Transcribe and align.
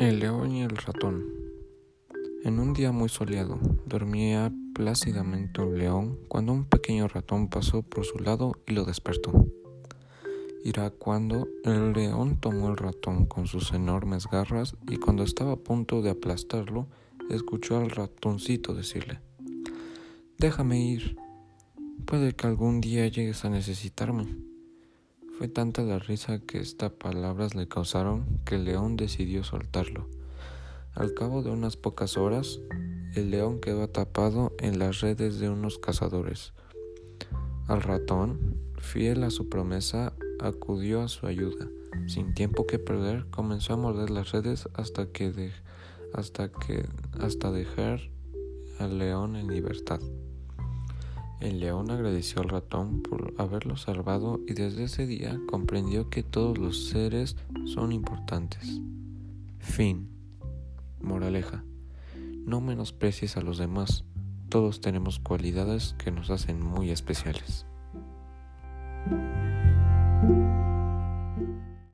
El 0.00 0.20
león 0.20 0.52
y 0.52 0.62
el 0.62 0.76
ratón. 0.76 1.24
En 2.44 2.60
un 2.60 2.72
día 2.72 2.92
muy 2.92 3.08
soleado, 3.08 3.58
dormía 3.84 4.52
plácidamente 4.72 5.60
un 5.60 5.76
león 5.76 6.20
cuando 6.28 6.52
un 6.52 6.66
pequeño 6.66 7.08
ratón 7.08 7.48
pasó 7.48 7.82
por 7.82 8.04
su 8.04 8.20
lado 8.20 8.52
y 8.68 8.74
lo 8.74 8.84
despertó. 8.84 9.48
Irá 10.62 10.90
cuando 10.90 11.48
el 11.64 11.94
león 11.94 12.38
tomó 12.40 12.68
el 12.68 12.76
ratón 12.76 13.26
con 13.26 13.48
sus 13.48 13.72
enormes 13.72 14.28
garras 14.30 14.76
y 14.88 14.98
cuando 14.98 15.24
estaba 15.24 15.54
a 15.54 15.56
punto 15.56 16.00
de 16.00 16.10
aplastarlo, 16.10 16.86
escuchó 17.28 17.78
al 17.78 17.90
ratoncito 17.90 18.74
decirle, 18.74 19.18
Déjame 20.38 20.80
ir, 20.80 21.16
puede 22.06 22.36
que 22.36 22.46
algún 22.46 22.80
día 22.80 23.08
llegues 23.08 23.44
a 23.44 23.50
necesitarme. 23.50 24.28
Fue 25.38 25.46
tanta 25.46 25.82
la 25.82 26.00
risa 26.00 26.40
que 26.40 26.58
estas 26.58 26.90
palabras 26.90 27.54
le 27.54 27.68
causaron 27.68 28.40
que 28.44 28.56
el 28.56 28.64
león 28.64 28.96
decidió 28.96 29.44
soltarlo. 29.44 30.08
Al 30.94 31.14
cabo 31.14 31.44
de 31.44 31.50
unas 31.50 31.76
pocas 31.76 32.16
horas, 32.16 32.58
el 33.14 33.30
león 33.30 33.60
quedó 33.60 33.84
atrapado 33.84 34.52
en 34.58 34.80
las 34.80 35.00
redes 35.00 35.38
de 35.38 35.48
unos 35.48 35.78
cazadores. 35.78 36.54
Al 37.68 37.82
ratón, 37.82 38.56
fiel 38.78 39.22
a 39.22 39.30
su 39.30 39.48
promesa, 39.48 40.12
acudió 40.40 41.02
a 41.02 41.08
su 41.08 41.28
ayuda. 41.28 41.68
Sin 42.08 42.34
tiempo 42.34 42.66
que 42.66 42.80
perder, 42.80 43.26
comenzó 43.30 43.74
a 43.74 43.76
morder 43.76 44.10
las 44.10 44.32
redes 44.32 44.68
hasta 44.74 45.06
que 45.12 45.52
hasta 46.14 46.50
que 46.50 46.84
hasta 47.20 47.52
dejar 47.52 48.00
al 48.80 48.98
león 48.98 49.36
en 49.36 49.46
libertad. 49.46 50.00
El 51.40 51.60
león 51.60 51.90
agradeció 51.92 52.42
al 52.42 52.48
ratón 52.48 53.00
por 53.02 53.32
haberlo 53.38 53.76
salvado 53.76 54.40
y 54.48 54.54
desde 54.54 54.84
ese 54.84 55.06
día 55.06 55.38
comprendió 55.48 56.10
que 56.10 56.24
todos 56.24 56.58
los 56.58 56.88
seres 56.88 57.36
son 57.64 57.92
importantes. 57.92 58.80
Fin. 59.60 60.08
Moraleja. 61.00 61.62
No 62.44 62.60
menosprecies 62.60 63.36
a 63.36 63.40
los 63.40 63.56
demás. 63.56 64.04
Todos 64.48 64.80
tenemos 64.80 65.20
cualidades 65.20 65.94
que 65.96 66.10
nos 66.10 66.30
hacen 66.30 66.60
muy 66.60 66.90
especiales. 66.90 67.66